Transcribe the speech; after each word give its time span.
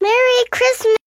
Merry 0.00 0.44
Christmas! 0.50 0.97